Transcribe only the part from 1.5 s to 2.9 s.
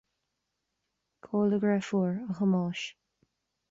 do dheirfiúr, a Thomáis